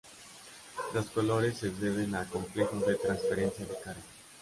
Los 0.95 1.11
colores 1.11 1.59
se 1.59 1.69
deben 1.69 2.15
a 2.15 2.25
complejos 2.27 2.83
de 2.87 2.95
transferencia 2.95 3.67
de 3.67 3.79
carga. 3.83 4.01